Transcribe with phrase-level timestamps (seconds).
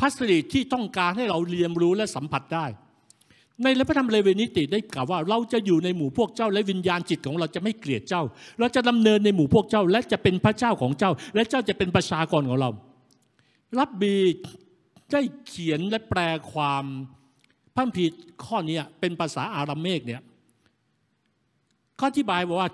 [0.00, 2.66] พัสดุที่ต้องการให้เราเรียนรู้และสัมผัสได้
[3.62, 8.22] ในพระธรรมเลวีนิติได้กล่าวว่า เราจะอยู่ในหมู่พวกเจ้าและวิญญาณจิตของเราจะไม่เกลียดเจ้า
[8.58, 12.70] เราจะดำเนินในหมู่พวกเจ้า และจะเป็นพระเจ้าของเจ้า และเจ้าจะเป็นประชากรของเรา
[13.78, 14.14] รับบี
[15.12, 16.20] ได้เขียนและแปล
[16.52, 16.84] ความ
[17.74, 18.10] พระคัมภีร์
[18.44, 20.22] ข้อนี้เป็นภาษาอาราเมคเนี่ย
[21.98, 22.70] ข้ออธิบายบอกว่า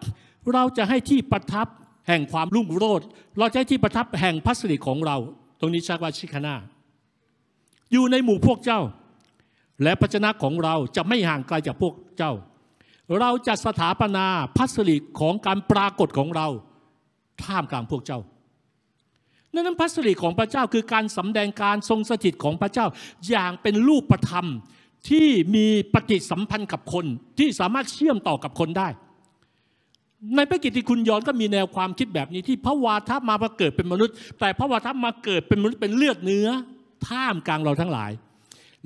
[0.53, 1.67] เราจะให้ที่ประทับ
[2.09, 3.07] แห่งความรุ่งโรจน์
[3.39, 5.17] เราจะให้ที่ประทับแห่งพัสดุของเรา
[5.61, 6.55] ตรงนี้ชักว่าชิคานา
[7.93, 8.81] อยู่ในหมู่พวกเจ้า
[9.83, 12.33] และพระชนะของเราจะไม่ห่างไกลจากพวกเจ้า
[13.21, 14.27] เราจะสถาปนา
[14.57, 16.47] พัสดุของการปรากฏของเรา
[17.43, 18.21] ท่ามกลางพวกเจ้า
[19.53, 22.87] นั้นพัสดุของพระเจ้าคือการสำแดงการทรงสถิตของพระเจ้า
[23.29, 24.47] อย่างเป็นรูปธรรม
[25.09, 27.07] ที่มีปฏิสัมพันธ์กับคน
[27.39, 28.89] ที่สามารถเชื่อมต่อกับคนได้
[30.37, 36.49] ในพระกิตติคุณย้อนก็มีแนวความคิดแบบนี้ที่พระวาทมามาเกิดเป็นมนุษย์ แต่พระวาทมาเกิดเป็นมนุษย์เป็นเลือดเนื้อ
[37.09, 38.13] ท่ามกลางเราทั้งหลาย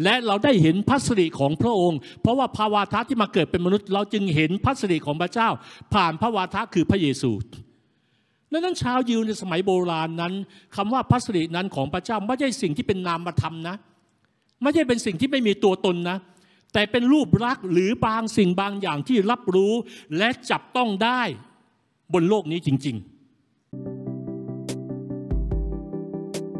[0.04, 5.48] และเราได้เห็นพัสดุของพระองค์ เพราะว่าภาวาทะที่มาเกิดเป็นมนุษย์ เราจึงเห็นพัสดุของพระเจ้า
[5.94, 7.32] ผ่านพระวาทะคือพระเยซู
[8.52, 10.32] ดังนั้นชาวยิวในสมัยโบราณนั้น
[10.76, 13.76] คำว่าพัสดุนั้นของพระเจ้าไม่ใช่สิ่งที่เป็นนามธรรมนะ
[14.62, 16.18] ไม่ใช่เป็นสิ่งที่ไม่มีตัวตนนะ
[16.72, 19.72] แต่เป็นรูปลักษณ์หรือบางสิ่งบางอย่างที่รับรู้
[20.18, 21.22] และจับต้องได้
[22.14, 23.17] บนโลกนี้จริง ๆ